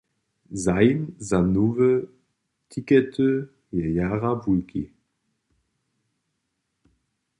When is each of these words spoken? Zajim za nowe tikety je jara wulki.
Zajim 0.63 1.01
za 1.27 1.39
nowe 1.53 1.89
tikety 2.69 3.29
je 3.77 3.85
jara 3.99 4.31
wulki. 4.41 4.83